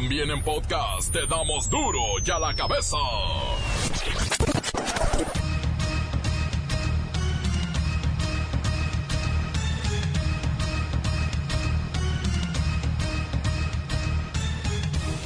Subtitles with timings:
[0.00, 2.96] También en podcast te damos duro y a la cabeza.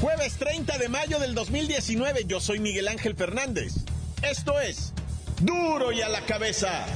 [0.01, 3.75] Jueves 30 de mayo del 2019, yo soy Miguel Ángel Fernández.
[4.23, 4.95] Esto es
[5.43, 6.87] duro y a la cabeza,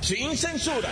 [0.00, 0.90] sin censura.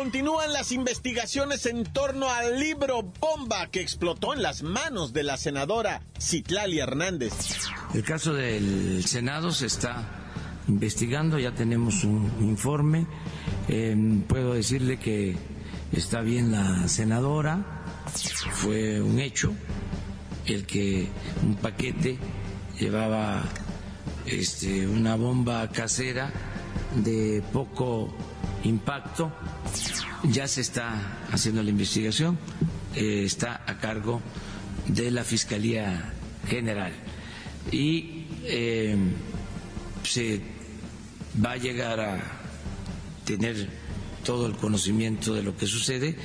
[0.00, 5.36] Continúan las investigaciones en torno al libro bomba que explotó en las manos de la
[5.36, 7.34] senadora Citlali Hernández.
[7.92, 10.08] El caso del Senado se está
[10.68, 13.06] investigando, ya tenemos un informe.
[13.68, 13.94] Eh,
[14.26, 15.36] puedo decirle que
[15.92, 17.84] está bien la senadora,
[18.52, 19.52] fue un hecho
[20.46, 21.08] el que
[21.42, 22.16] un paquete
[22.78, 23.42] llevaba
[24.24, 26.49] este, una bomba casera
[26.96, 28.14] de poco
[28.64, 29.32] impacto.
[30.24, 32.38] Ya se está haciendo la investigación,
[32.94, 34.20] eh, está a cargo
[34.86, 36.12] de la Fiscalía
[36.48, 36.92] General
[37.70, 38.96] y eh,
[40.02, 40.40] se
[41.44, 42.20] va a llegar a
[43.24, 43.68] tener
[44.24, 46.16] todo el conocimiento de lo que sucede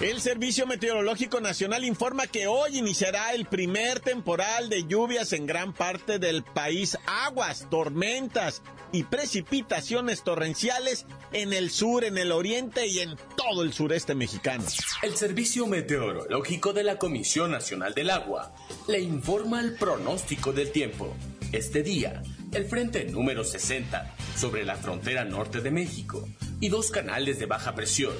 [0.00, 5.72] el Servicio Meteorológico Nacional informa que hoy iniciará el primer temporal de lluvias en gran
[5.72, 6.96] parte del país.
[7.06, 8.62] Aguas, tormentas
[8.92, 14.64] y precipitaciones torrenciales en el sur, en el oriente y en todo el sureste mexicano.
[15.02, 18.54] El Servicio Meteorológico de la Comisión Nacional del Agua
[18.86, 21.12] le informa el pronóstico del tiempo.
[21.50, 26.28] Este día, el frente número 60 sobre la frontera norte de México
[26.60, 28.14] y dos canales de baja presión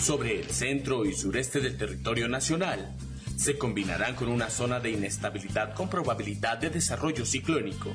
[0.00, 2.94] sobre el centro y sureste del territorio nacional
[3.36, 7.90] se combinarán con una zona de inestabilidad con probabilidad de desarrollo ciclónico,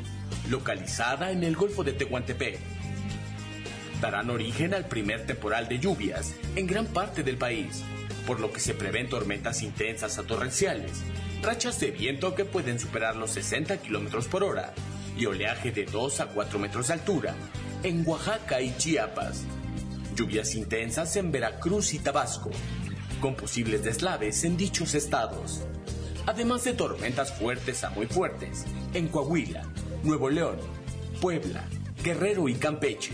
[0.50, 2.60] localizada en el Golfo de Tehuantepec.
[4.00, 7.84] Darán origen al primer temporal de lluvias en gran parte del país,
[8.26, 11.04] por lo que se prevén tormentas intensas a torrenciales,
[11.42, 14.74] rachas de viento que pueden superar los 60 km por hora
[15.18, 17.36] y oleaje de 2 a 4 metros de altura
[17.84, 19.44] en Oaxaca y Chiapas,
[20.16, 22.52] Lluvias intensas en Veracruz y Tabasco,
[23.20, 25.62] con posibles deslaves en dichos estados.
[26.26, 29.64] Además de tormentas fuertes a muy fuertes en Coahuila,
[30.04, 30.58] Nuevo León,
[31.20, 31.64] Puebla,
[32.04, 33.14] Guerrero y Campeche.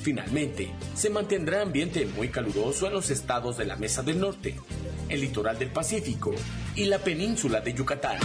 [0.00, 4.56] Finalmente, se mantendrá ambiente muy caluroso en los estados de la Mesa del Norte,
[5.08, 6.34] el litoral del Pacífico
[6.74, 8.18] y la península de Yucatán.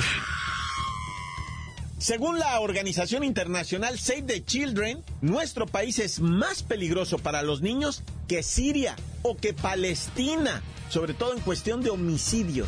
[2.03, 8.03] Según la organización internacional Save the Children, nuestro país es más peligroso para los niños
[8.27, 12.67] que Siria o que Palestina, sobre todo en cuestión de homicidios.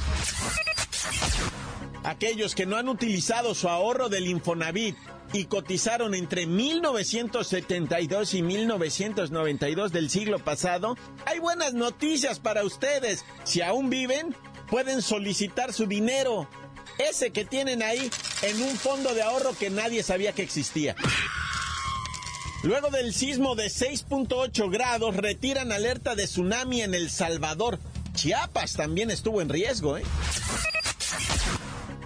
[2.06, 4.96] Aquellos que no han utilizado su ahorro del Infonavit
[5.34, 13.26] y cotizaron entre 1972 y 1992 del siglo pasado, hay buenas noticias para ustedes.
[13.44, 14.34] Si aún viven,
[14.70, 16.48] pueden solicitar su dinero
[16.98, 18.10] ese que tienen ahí
[18.42, 20.96] en un fondo de ahorro que nadie sabía que existía.
[22.64, 27.80] Luego del sismo de 6.8 grados, retiran alerta de tsunami en El Salvador.
[28.16, 30.04] Chiapas también estuvo en riesgo, ¿eh?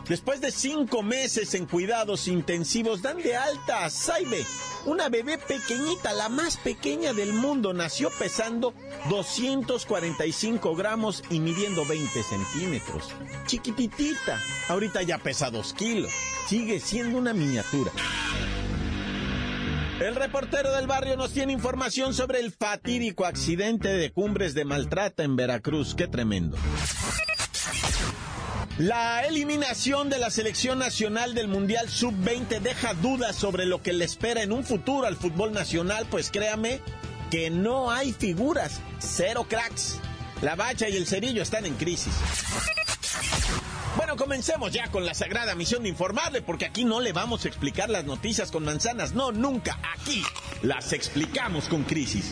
[0.09, 4.43] Después de cinco meses en cuidados intensivos, dan de alta a Saibe,
[4.85, 7.73] una bebé pequeñita, la más pequeña del mundo.
[7.73, 8.73] Nació pesando
[9.09, 13.09] 245 gramos y midiendo 20 centímetros.
[13.45, 14.39] Chiquititita.
[14.67, 16.11] Ahorita ya pesa 2 kilos.
[16.47, 17.91] Sigue siendo una miniatura.
[19.99, 25.23] El reportero del barrio nos tiene información sobre el fatídico accidente de cumbres de maltrata
[25.23, 25.93] en Veracruz.
[25.93, 26.57] Qué tremendo.
[28.79, 34.05] La eliminación de la selección nacional del Mundial Sub-20 deja dudas sobre lo que le
[34.05, 36.79] espera en un futuro al fútbol nacional, pues créame
[37.29, 39.97] que no hay figuras, cero cracks.
[40.41, 42.13] La bacha y el cerillo están en crisis.
[43.97, 47.49] Bueno, comencemos ya con la sagrada misión de informarle, porque aquí no le vamos a
[47.49, 49.77] explicar las noticias con manzanas, no, nunca.
[49.99, 50.23] Aquí
[50.61, 52.31] las explicamos con crisis.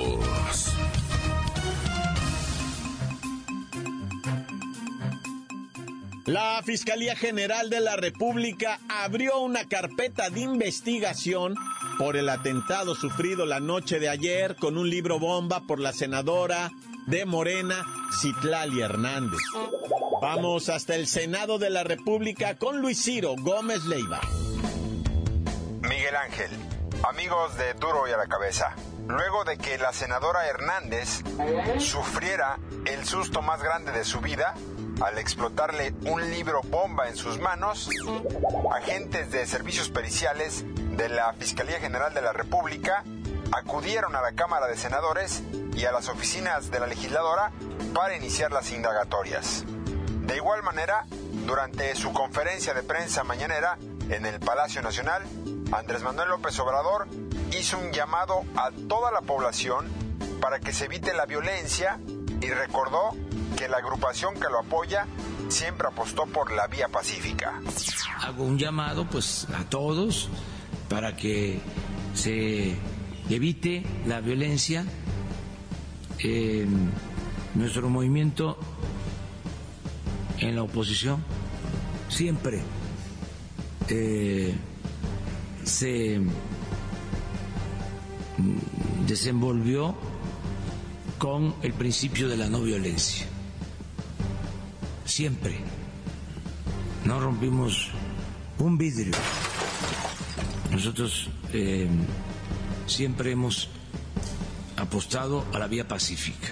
[6.31, 11.55] La Fiscalía General de la República abrió una carpeta de investigación
[11.97, 16.71] por el atentado sufrido la noche de ayer con un libro bomba por la senadora
[17.05, 17.85] de Morena,
[18.21, 19.41] Citlali Hernández.
[20.21, 24.21] Vamos hasta el Senado de la República con Luis Ciro Gómez Leiva.
[25.81, 26.49] Miguel Ángel.
[27.09, 28.73] Amigos de Duro y a la cabeza.
[29.05, 31.23] Luego de que la senadora Hernández
[31.79, 34.53] sufriera el susto más grande de su vida,
[35.03, 37.89] al explotarle un libro bomba en sus manos,
[38.73, 40.63] agentes de servicios periciales
[40.95, 43.03] de la Fiscalía General de la República
[43.51, 45.43] acudieron a la Cámara de Senadores
[45.75, 47.51] y a las oficinas de la legisladora
[47.93, 49.65] para iniciar las indagatorias.
[49.67, 51.05] De igual manera,
[51.45, 53.77] durante su conferencia de prensa mañanera
[54.09, 55.23] en el Palacio Nacional,
[55.71, 57.07] Andrés Manuel López Obrador
[57.51, 59.87] hizo un llamado a toda la población
[60.39, 61.99] para que se evite la violencia
[62.41, 63.11] y recordó
[63.61, 65.05] que la agrupación que lo apoya
[65.47, 67.61] siempre apostó por la vía pacífica.
[68.21, 70.29] Hago un llamado pues a todos
[70.89, 71.59] para que
[72.15, 72.75] se
[73.29, 74.83] evite la violencia.
[77.53, 78.57] nuestro movimiento
[80.39, 81.23] en la oposición
[82.09, 82.63] siempre
[83.89, 84.55] eh,
[85.63, 86.19] se
[89.05, 89.95] desenvolvió
[91.19, 93.30] con el principio de la no violencia.
[95.11, 95.59] Siempre.
[97.03, 97.89] No rompimos
[98.59, 99.13] un vidrio.
[100.69, 101.89] Nosotros eh,
[102.87, 103.69] siempre hemos
[104.77, 106.47] apostado a la vía pacífica.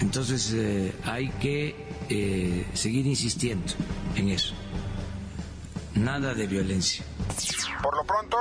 [0.00, 3.72] Entonces eh, hay que eh, seguir insistiendo
[4.16, 4.54] en eso.
[5.94, 7.06] Nada de violencia.
[7.82, 8.36] Por lo pronto,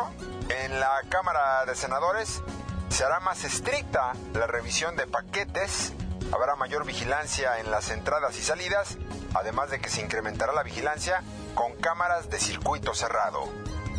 [0.65, 2.43] en la Cámara de Senadores
[2.89, 5.93] se hará más estricta la revisión de paquetes,
[6.31, 8.97] habrá mayor vigilancia en las entradas y salidas,
[9.33, 11.23] además de que se incrementará la vigilancia
[11.55, 13.49] con cámaras de circuito cerrado.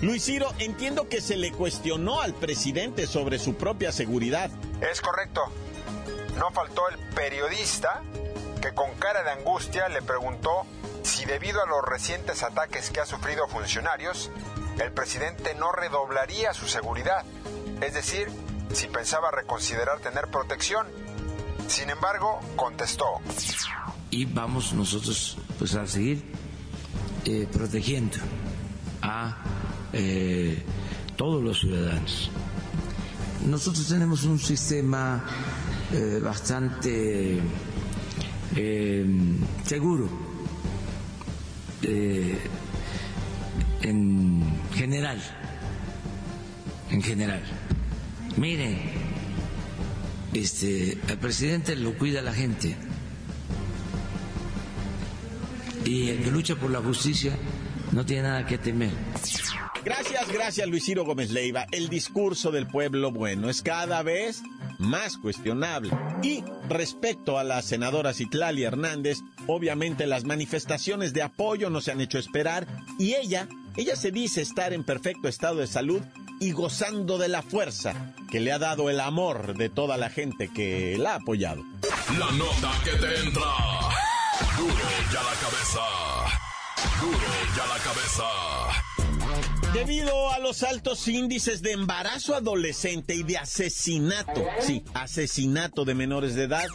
[0.00, 4.50] Luis Ciro, entiendo que se le cuestionó al presidente sobre su propia seguridad.
[4.80, 5.42] Es correcto.
[6.36, 8.02] No faltó el periodista
[8.60, 10.66] que con cara de angustia le preguntó
[11.02, 14.30] si debido a los recientes ataques que ha sufrido funcionarios,
[14.78, 17.24] el presidente no redoblaría su seguridad,
[17.80, 18.28] es decir,
[18.72, 20.86] si pensaba reconsiderar tener protección.
[21.66, 23.20] Sin embargo, contestó.
[24.10, 26.22] Y vamos nosotros pues a seguir
[27.24, 28.18] eh, protegiendo
[29.02, 29.36] a
[29.92, 30.62] eh,
[31.16, 32.30] todos los ciudadanos.
[33.46, 35.24] Nosotros tenemos un sistema
[35.92, 37.38] eh, bastante
[38.56, 39.06] eh,
[39.64, 40.08] seguro
[43.82, 45.22] en general,
[46.90, 47.42] en general.
[48.36, 49.03] Miren,
[50.34, 52.76] este, el presidente lo cuida la gente
[55.84, 57.36] y el que lucha por la justicia
[57.92, 58.90] no tiene nada que temer.
[59.84, 61.66] Gracias, gracias Luis Ciro Gómez Leiva.
[61.70, 64.42] El discurso del pueblo bueno es cada vez
[64.78, 65.90] más cuestionable.
[66.22, 72.00] Y respecto a la senadora Citlali Hernández, obviamente las manifestaciones de apoyo no se han
[72.00, 72.66] hecho esperar
[72.98, 73.46] y ella,
[73.76, 76.00] ella se dice estar en perfecto estado de salud
[76.44, 80.50] y gozando de la fuerza que le ha dado el amor de toda la gente
[80.52, 81.62] que la ha apoyado.
[82.18, 83.50] La nota que te entra.
[84.58, 84.74] Duro
[85.10, 85.80] ya la cabeza.
[87.00, 87.18] Duro
[87.56, 88.24] ya la cabeza.
[89.72, 96.34] Debido a los altos índices de embarazo adolescente y de asesinato, sí, asesinato de menores
[96.34, 96.68] de edad,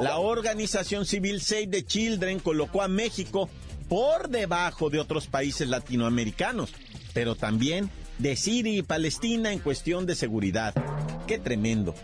[0.00, 3.50] la organización civil Save the Children colocó a México
[3.90, 6.72] por debajo de otros países latinoamericanos,
[7.12, 10.74] pero también de Siria y Palestina en cuestión de seguridad.
[11.26, 11.94] Qué tremendo.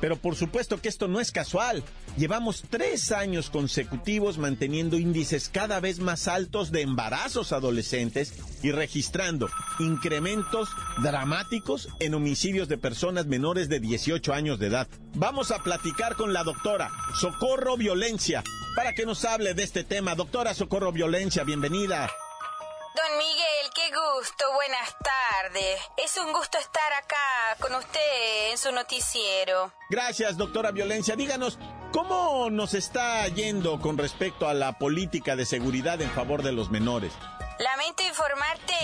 [0.00, 1.82] Pero por supuesto que esto no es casual.
[2.16, 9.48] Llevamos tres años consecutivos manteniendo índices cada vez más altos de embarazos adolescentes y registrando
[9.78, 10.68] incrementos
[11.02, 14.88] dramáticos en homicidios de personas menores de 18 años de edad.
[15.14, 18.42] Vamos a platicar con la doctora Socorro Violencia
[18.74, 20.14] para que nos hable de este tema.
[20.14, 22.10] Doctora Socorro Violencia, bienvenida.
[22.94, 23.55] Don Miguel,
[24.16, 25.80] qué gusto, buenas tardes.
[25.96, 29.72] Es un gusto estar acá con usted en su noticiero.
[29.90, 31.16] Gracias, doctora Violencia.
[31.16, 31.58] Díganos,
[31.92, 36.70] ¿cómo nos está yendo con respecto a la política de seguridad en favor de los
[36.70, 37.12] menores?
[37.58, 38.74] Lamento informarte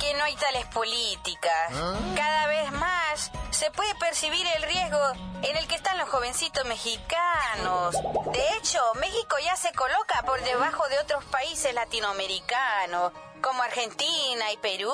[0.00, 1.72] que no hay tales políticas.
[1.72, 1.96] ¿Ah?
[2.16, 4.98] Cada vez más se puede percibir el riesgo
[5.42, 7.94] en el que están los jovencitos mexicanos.
[8.32, 14.56] De hecho, México ya se coloca por debajo de otros países latinoamericanos, como Argentina y
[14.56, 14.92] Perú.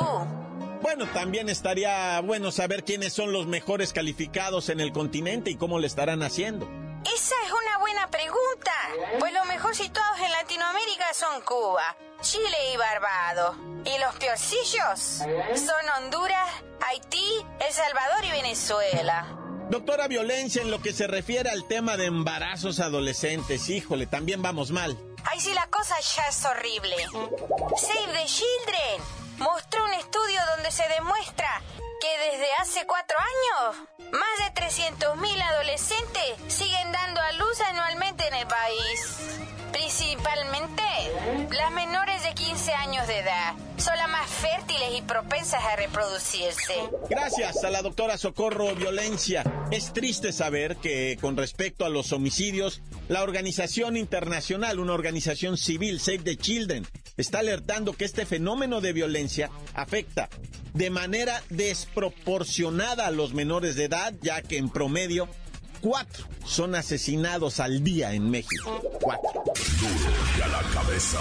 [0.83, 5.79] Bueno, también estaría bueno saber quiénes son los mejores calificados en el continente y cómo
[5.79, 6.69] le estarán haciendo.
[7.15, 8.73] Esa es una buena pregunta.
[9.19, 13.57] Pues los mejor situados en Latinoamérica son Cuba, Chile y Barbados.
[13.85, 16.51] Y los peorcillos son Honduras,
[16.87, 19.27] Haití, El Salvador y Venezuela.
[19.71, 24.71] Doctora Violencia, en lo que se refiere al tema de embarazos adolescentes, híjole, también vamos
[24.71, 24.97] mal.
[25.25, 26.97] Ay, sí, la cosa ya es horrible.
[27.77, 29.03] Save the Children
[29.39, 31.63] mostró un estudio donde se demuestra
[32.07, 33.77] que desde hace cuatro años,
[34.13, 39.19] más de 300.000 adolescentes siguen dando a luz anualmente en el país.
[39.73, 40.83] Principalmente
[41.51, 43.55] las menores de 15 años de edad
[44.97, 46.75] y propensas a reproducirse.
[47.11, 49.45] Gracias a la doctora Socorro Violencia.
[49.71, 56.01] Es triste saber que con respecto a los homicidios, la organización internacional, una organización civil,
[56.01, 56.87] Save the Children,
[57.17, 60.29] está alertando que este fenómeno de violencia afecta
[60.75, 65.29] de manera desproporcionada a los menores de edad, ya que en promedio
[65.81, 68.81] cuatro son asesinados al día en México.
[69.01, 69.45] Cuatro.
[69.45, 71.21] Duro y a la cabeza.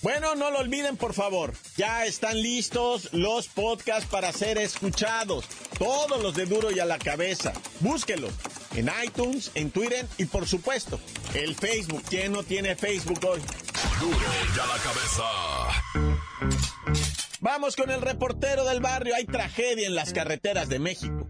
[0.00, 1.54] Bueno, no lo olviden, por favor.
[1.76, 5.44] Ya están listos los podcasts para ser escuchados.
[5.78, 7.52] Todos los de Duro y a la cabeza.
[7.80, 8.32] Búsquenlos
[8.76, 11.00] en iTunes, en Twitter y por supuesto,
[11.34, 12.02] el Facebook.
[12.08, 13.40] ¿Quién no tiene Facebook hoy?
[14.00, 14.18] Duro
[14.56, 15.24] y a la cabeza.
[17.40, 19.14] Vamos con el reportero del barrio.
[19.16, 21.28] Hay tragedia en las carreteras de México.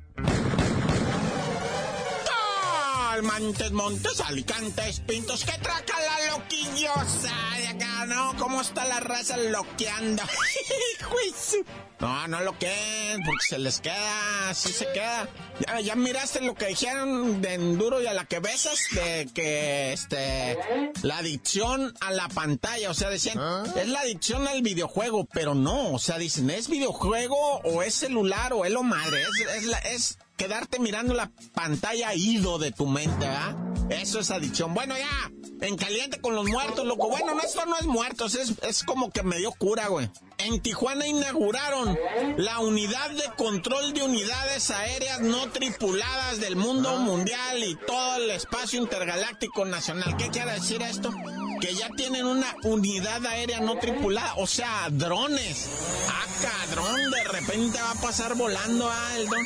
[3.22, 8.34] Montes, Montes, Alicantes, Pintos, que traca la loquillosa de acá, ¿no?
[8.38, 10.22] ¿Cómo está la raza loqueando?
[12.00, 15.28] no, no loqueen, porque se les queda, así se queda.
[15.66, 19.92] Ya, ya miraste lo que dijeron de Enduro y a la que besas, de que,
[19.92, 20.58] este,
[21.02, 23.38] la adicción a la pantalla, o sea, decían,
[23.76, 28.52] es la adicción al videojuego, pero no, o sea, dicen, ¿es videojuego o es celular
[28.52, 29.22] o es lo madre?
[29.22, 33.56] Es, es, la, es quedarte mirando la pantalla ido de tu mente, ¿verdad?
[33.90, 34.72] Eso es adicción.
[34.72, 35.30] Bueno, ya,
[35.60, 37.08] en caliente con los muertos, loco.
[37.08, 40.08] Bueno, no, esto no es muertos, es, es como que me dio cura, güey.
[40.38, 41.98] En Tijuana inauguraron
[42.36, 48.30] la unidad de control de unidades aéreas no tripuladas del mundo mundial y todo el
[48.30, 50.16] espacio intergaláctico nacional.
[50.16, 51.12] ¿Qué quiere decir esto?
[51.60, 55.68] Que ya tienen una unidad aérea no tripulada, o sea, drones.
[56.08, 59.36] Ah, cadrón, de repente va a pasar volando a Aldo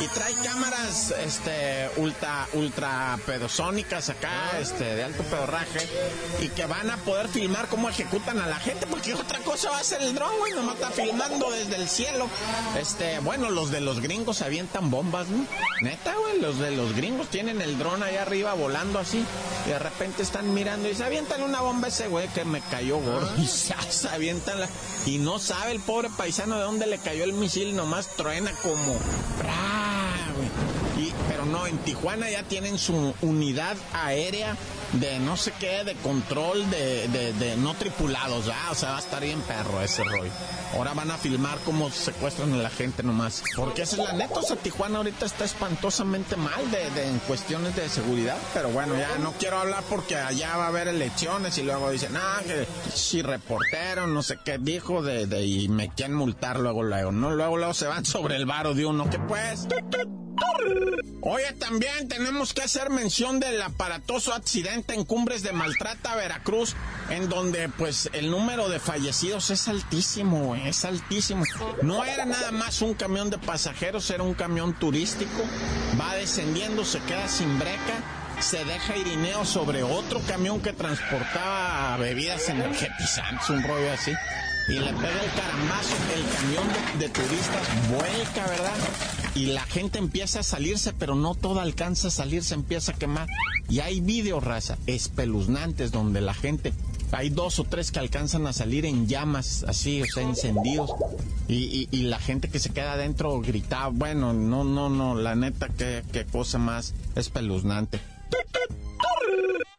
[0.00, 5.86] y trae cámaras este ultra ultra pedosónicas acá este de alto pedorraje
[6.40, 9.78] y que van a poder filmar cómo ejecutan a la gente porque otra cosa va
[9.78, 12.28] a ser el dron güey nomás está filmando desde el cielo
[12.78, 15.46] este bueno los de los gringos avientan bombas ¿no?
[15.82, 19.22] neta güey los de los gringos tienen el dron ahí arriba volando así
[19.66, 22.98] y de repente están mirando y se avientan una bomba ese güey que me cayó
[22.98, 24.68] gordo y se, se avientan la
[25.04, 28.96] y no sabe el pobre paisano de dónde le cayó el misil nomás truena como
[31.28, 34.56] pero no, en Tijuana ya tienen su unidad aérea
[34.92, 38.70] de no sé qué, de control de, no tripulados, ¿ya?
[38.70, 40.30] O sea, va a estar bien perro ese rollo.
[40.74, 43.42] Ahora van a filmar cómo secuestran a la gente nomás.
[43.56, 47.76] Porque esa es la neta, o sea, Tijuana ahorita está espantosamente mal de, en cuestiones
[47.76, 48.36] de seguridad.
[48.54, 52.16] Pero bueno, ya no quiero hablar porque allá va a haber elecciones y luego dicen,
[52.16, 56.82] ah, que si reportero, no sé qué dijo de, de y me quieren multar luego,
[56.82, 57.12] luego.
[57.12, 59.08] No, luego, luego se van sobre el varo de uno.
[59.08, 59.66] que pues?
[61.22, 66.74] Oye, también tenemos que hacer mención del aparatoso accidente en Cumbres de Maltrata, Veracruz,
[67.10, 71.44] en donde pues el número de fallecidos es altísimo, es altísimo.
[71.82, 75.42] No era nada más un camión de pasajeros, era un camión turístico.
[76.00, 78.02] Va descendiendo, se queda sin breca
[78.40, 84.12] se deja irineo sobre otro camión que transportaba bebidas energetizantes, un rollo así.
[84.68, 88.76] Y le pega el carambazo, el camión de turistas vuelca, ¿verdad?
[89.34, 93.28] Y la gente empieza a salirse, pero no toda alcanza a salirse, empieza a quemar.
[93.68, 96.72] Y hay videos, raza, espeluznantes donde la gente,
[97.12, 100.90] hay dos o tres que alcanzan a salir en llamas, así, o sea, encendidos.
[101.48, 106.02] Y, la gente que se queda adentro gritaba, bueno, no, no, no, la neta, qué,
[106.12, 108.00] qué cosa más espeluznante.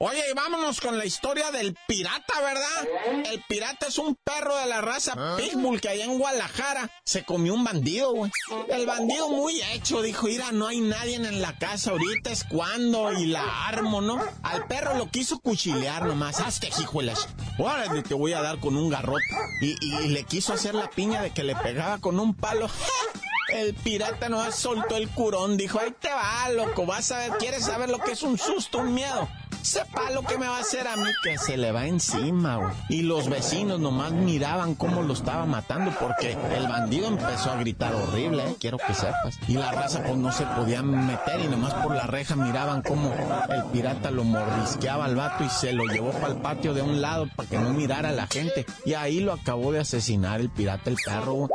[0.04, 3.24] Oye, y vámonos con la historia del pirata, ¿verdad?
[3.32, 7.54] El pirata es un perro de la raza Pitbull que allá en Guadalajara se comió
[7.54, 8.32] un bandido, güey.
[8.70, 13.14] El bandido muy hecho, dijo, mira, no hay nadie en la casa ahorita, es cuando,
[13.14, 14.20] y la armo, ¿no?
[14.42, 17.30] Al perro lo quiso cuchilear nomás, hazte hijuelas.
[17.60, 19.24] Órale, te voy a dar con un garrote.
[19.62, 22.68] Y, y, y le quiso hacer la piña de que le pegaba con un palo.
[23.50, 27.66] El pirata no soltó el curón, dijo, ahí te va, loco, vas a ver, ¿quieres
[27.66, 29.28] saber lo que es un susto, un miedo?
[29.62, 32.74] Sepa lo que me va a hacer a mí que se le va encima, güey.
[32.90, 37.94] Y los vecinos nomás miraban cómo lo estaba matando porque el bandido empezó a gritar
[37.94, 38.56] horrible, ¿eh?
[38.60, 39.38] quiero que sepas.
[39.48, 43.14] Y la raza pues no se podía meter y nomás por la reja miraban cómo
[43.50, 47.02] el pirata lo mordisqueaba al vato y se lo llevó para el patio de un
[47.02, 48.66] lado para que no mirara a la gente.
[48.86, 51.50] Y ahí lo acabó de asesinar el pirata, el perro,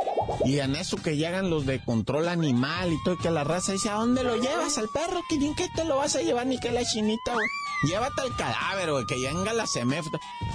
[0.45, 3.89] Y en eso que llegan los de control animal y todo, que la raza dice,
[3.89, 5.21] ¿a dónde lo llevas al perro?
[5.29, 7.47] ¿Que ni que te lo vas a llevar ni que la chinita, güey?
[7.97, 10.05] Llévate al cadáver, güey, que venga la CEMEF.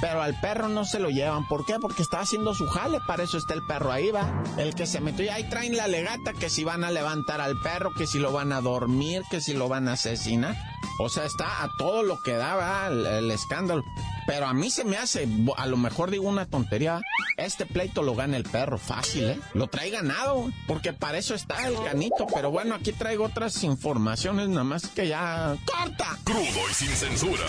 [0.00, 1.48] Pero al perro no se lo llevan.
[1.48, 1.80] ¿Por qué?
[1.80, 3.00] Porque está haciendo su jale.
[3.00, 4.44] Para eso está el perro ahí, va.
[4.58, 7.58] El que se metió y ahí traen la legata que si van a levantar al
[7.58, 10.56] perro, que si lo van a dormir, que si lo van a asesinar.
[11.00, 13.82] O sea, está a todo lo que daba el, escándalo.
[14.26, 17.00] Pero a mí se me hace, a lo mejor digo una tontería,
[17.36, 19.40] este pleito lo gana el perro, fácil, ¿eh?
[19.54, 22.26] Lo trae ganado, porque para eso está el canito.
[22.32, 25.56] Pero bueno, aquí traigo otras informaciones, nada más que ya...
[25.64, 26.18] ¡Corta!
[26.24, 27.44] Crudo y sin censura.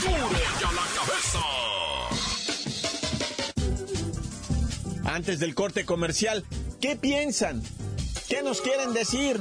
[0.00, 1.40] ¡Duro y a la cabeza!
[5.04, 6.44] Antes del corte comercial,
[6.80, 7.62] ¿qué piensan?
[8.28, 9.40] ¿Qué nos quieren decir?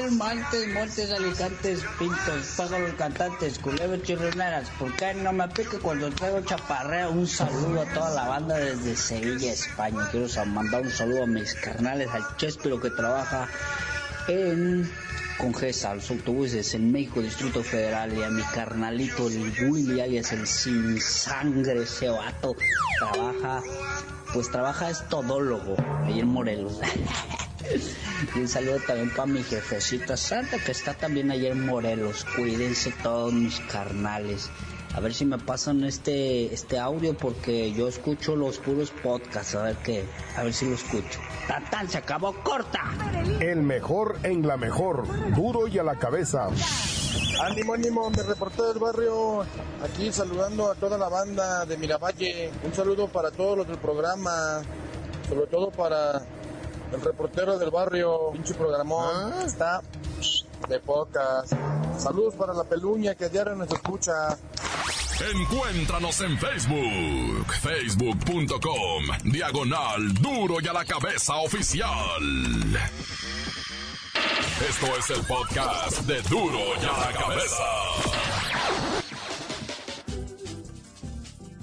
[0.00, 4.70] Calmantes, montes, alicantes, pintos, pájaros cantantes, culebros chirroneras.
[4.78, 7.10] ¿Por qué no me pique cuando traigo chaparrea?
[7.10, 10.08] Un saludo a toda la banda desde Sevilla, España.
[10.10, 13.46] Quiero mandar un saludo a mis carnales, al Chespiro que trabaja
[14.26, 14.90] en
[15.36, 20.46] Congesa, los autobuses en México, Distrito Federal, y a mi carnalito, el Willy, alias el
[20.46, 22.56] sin sangre, ese vato,
[22.98, 23.62] trabaja,
[24.32, 25.76] pues trabaja es todólogo,
[26.06, 26.80] ahí en Morelos.
[28.34, 32.26] y un saludo también para mi jefecita Santa, que está también allá en Morelos.
[32.36, 34.50] Cuídense todos mis carnales.
[34.92, 39.54] A ver si me pasan este, este audio porque yo escucho los puros podcasts.
[39.54, 40.04] A ver qué,
[40.36, 41.20] a ver si lo escucho.
[41.46, 41.88] ¡Tatán!
[41.88, 42.80] Se acabó corta.
[43.38, 45.06] El mejor en la mejor.
[45.34, 46.48] Duro y a la cabeza.
[47.40, 49.42] Ánimo, ánimo, me reporté del barrio.
[49.82, 52.50] Aquí saludando a toda la banda de Miravalle.
[52.64, 54.62] Un saludo para todos los del programa.
[55.28, 56.20] Sobre todo para
[56.92, 58.30] el reportero del barrio.
[58.32, 59.42] Pinche programón.
[59.44, 59.82] Está
[60.68, 61.50] de pocas.
[61.98, 64.36] Saludos para la peluña que diario nos escucha.
[65.34, 71.90] Encuéntranos en Facebook, facebook.com, diagonal duro y a la cabeza oficial.
[74.66, 78.39] Esto es el podcast de duro y a la cabeza.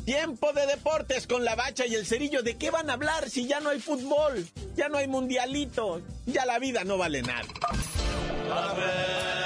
[0.08, 2.42] Tiempo de deportes con la bacha y el cerillo.
[2.42, 4.48] ¿De qué van a hablar si ya no hay fútbol?
[4.74, 6.02] Ya no hay mundialito.
[6.26, 7.44] Ya la vida no vale nada.
[8.48, 9.37] triste,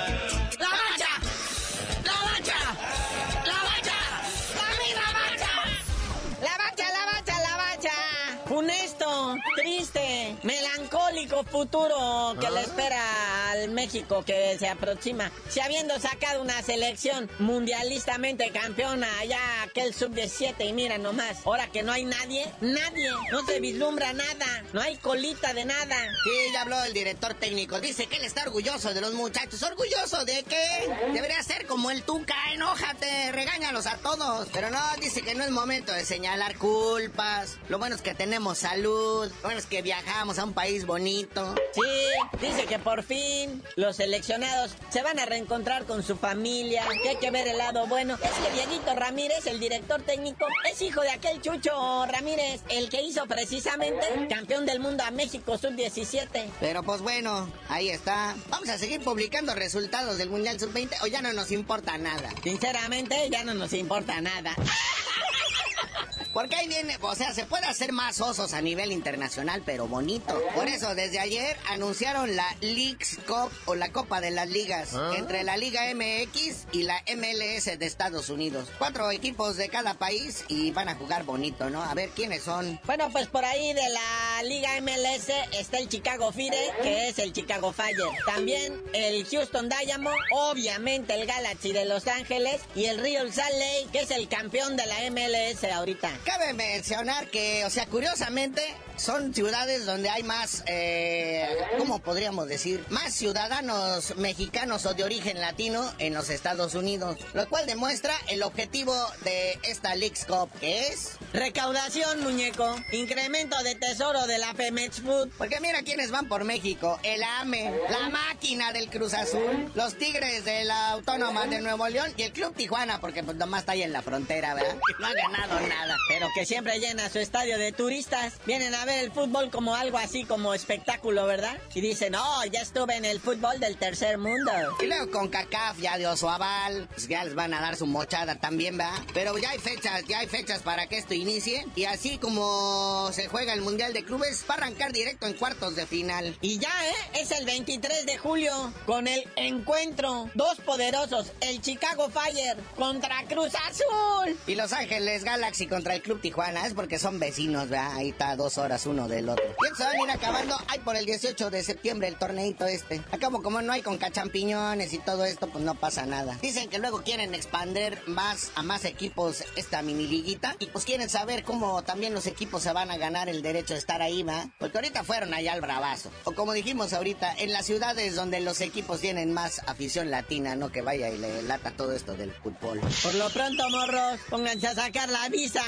[11.51, 12.63] futuro que le ah.
[12.63, 15.31] espera al México que se aproxima.
[15.49, 21.83] Si habiendo sacado una selección mundialistamente campeona allá aquel sub-17 y mira nomás, ahora que
[21.83, 25.97] no hay nadie, nadie, no se vislumbra nada, no hay colita de nada.
[26.23, 29.61] Sí, ya habló el director técnico, dice que él está orgulloso de los muchachos.
[29.63, 30.89] ¿Orgulloso de qué?
[31.13, 34.47] Debería ser como el Tuca, enójate, regáñalos a todos.
[34.53, 37.57] Pero no, dice que no es momento de señalar culpas.
[37.69, 41.40] Lo bueno es que tenemos salud, bueno, es que viajamos a un país bonito.
[41.73, 47.09] Sí, dice que por fin los seleccionados se van a reencontrar con su familia, que
[47.09, 48.17] hay que ver el lado bueno.
[48.21, 53.01] Es que Dieguito Ramírez, el director técnico, es hijo de aquel Chucho Ramírez, el que
[53.01, 56.49] hizo precisamente campeón del mundo a México sub-17.
[56.59, 58.35] Pero pues bueno, ahí está.
[58.49, 62.29] Vamos a seguir publicando resultados del Mundial sub-20 o ya no nos importa nada.
[62.43, 64.55] Sinceramente, ya no nos importa nada.
[66.33, 70.41] Porque ahí viene, o sea, se puede hacer más osos a nivel internacional, pero bonito.
[70.55, 75.13] Por eso, desde ayer anunciaron la Leagues Cup o la Copa de las Ligas ¿Ah?
[75.17, 78.69] entre la Liga MX y la MLS de Estados Unidos.
[78.77, 81.81] Cuatro equipos de cada país y van a jugar bonito, ¿no?
[81.83, 82.79] A ver quiénes son.
[82.85, 87.33] Bueno, pues por ahí de la Liga MLS está el Chicago Fire, que es el
[87.33, 87.97] Chicago Fire.
[88.25, 93.87] También el Houston Dynamo, obviamente el Galaxy de Los Ángeles y el Real Salt Lake,
[93.91, 96.20] que es el campeón de la MLS ahorita.
[96.25, 98.61] Cabe mencionar que, o sea, curiosamente,
[98.95, 101.47] son ciudades donde hay más, eh,
[101.79, 102.85] ¿cómo podríamos decir?
[102.89, 108.43] Más ciudadanos mexicanos o de origen latino en los Estados Unidos, lo cual demuestra el
[108.43, 111.17] objetivo de esta Leagues Cup, que es...
[111.33, 112.75] Recaudación, muñeco.
[112.91, 115.29] Incremento de tesoro de la Pemex Food.
[115.37, 116.99] Porque mira quiénes van por México.
[117.03, 122.13] El AME, la máquina del Cruz Azul, los Tigres de la Autónoma de Nuevo León
[122.17, 124.75] y el Club Tijuana, porque pues nomás está ahí en la frontera, ¿verdad?
[124.99, 125.97] No ha ganado nada.
[126.11, 128.33] Pero que siempre llena su estadio de turistas.
[128.45, 131.57] Vienen a ver el fútbol como algo así como espectáculo, ¿verdad?
[131.73, 134.51] Y dicen, oh, ya estuve en el fútbol del tercer mundo.
[134.81, 137.85] Y luego con CACAF ya dio su aval, pues ya les van a dar su
[137.85, 138.99] mochada también, ¿verdad?
[139.13, 141.65] Pero ya hay fechas, ya hay fechas para que esto inicie.
[141.77, 145.77] Y así como se juega el Mundial de Clubes, va a arrancar directo en cuartos
[145.77, 146.37] de final.
[146.41, 147.21] Y ya, ¿eh?
[147.21, 150.29] Es el 23 de julio, con el encuentro.
[150.33, 154.37] Dos poderosos, el Chicago Fire contra Cruz Azul.
[154.45, 157.95] Y Los Ángeles Galaxy contra el Club Tijuana, es porque son vecinos, ¿verdad?
[157.95, 159.45] Ahí está dos horas uno del otro.
[159.45, 163.01] Y se van a ir acabando, hay por el 18 de septiembre el torneito este.
[163.11, 166.37] Acabo como no hay con cachampiñones y todo esto, pues no pasa nada.
[166.41, 171.09] Dicen que luego quieren expander más a más equipos esta mini liguita y pues quieren
[171.09, 174.49] saber cómo también los equipos se van a ganar el derecho de estar ahí, ¿va?
[174.59, 176.11] Porque ahorita fueron allá al bravazo.
[176.23, 180.71] O como dijimos ahorita, en las ciudades donde los equipos tienen más afición latina, no
[180.71, 182.79] que vaya y le lata todo esto del fútbol.
[183.03, 185.61] Por lo pronto, morros, pónganse a sacar la visa,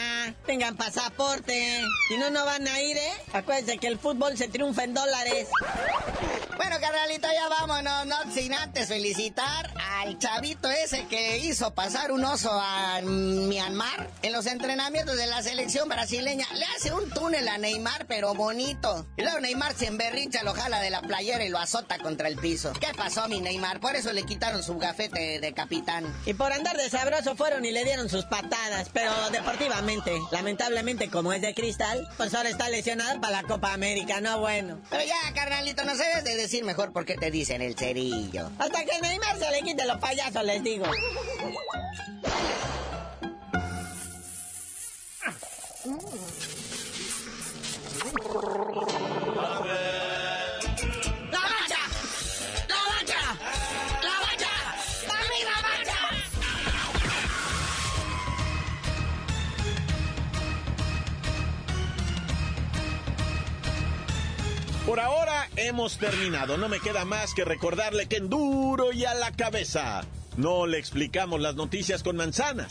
[0.46, 1.82] tengan pasaporte.
[2.08, 3.12] Si no, no van a ir, ¿eh?
[3.34, 5.48] Acuérdense que el fútbol se triunfa en dólares.
[6.56, 12.24] Bueno, carnalito, ya vámonos, no sin antes felicitar al chavito ese que hizo pasar un
[12.24, 16.46] oso a Myanmar en los entrenamientos de la selección brasileña.
[16.54, 19.08] Le hace un túnel a Neymar, pero bonito.
[19.18, 22.38] Y luego Neymar se emberrincha, lo jala de la playera y lo azota contra el
[22.38, 22.74] piso.
[22.74, 23.80] ¿Qué pasó, mi Neymar?
[23.80, 26.14] Por eso le quitaron su gafete de capitán.
[26.26, 30.12] Y por andar de sabroso fueron y le dieron sus patadas, pero deportivamente.
[30.32, 34.80] Lamentablemente, como es de cristal, pues ahora está lesionado para la Copa América, no bueno.
[34.90, 38.52] Pero ya, carnalito, no sabes de decir mejor por qué te dicen el cerillo.
[38.60, 40.86] Hasta que Neymar se le quite los payasos, les digo.
[65.68, 66.58] Hemos terminado.
[66.58, 70.02] No me queda más que recordarle que en duro y a la cabeza.
[70.38, 72.68] No le explicamos las noticias con manzana.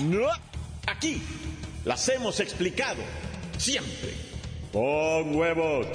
[0.00, 0.26] No.
[0.86, 1.22] Aquí
[1.84, 3.02] las hemos explicado.
[3.58, 4.14] Siempre.
[4.72, 5.86] Con huevos.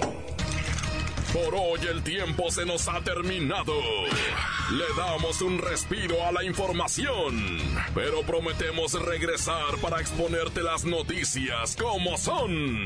[1.33, 3.73] Por hoy el tiempo se nos ha terminado.
[4.71, 7.59] Le damos un respiro a la información,
[7.93, 12.85] pero prometemos regresar para exponerte las noticias como son.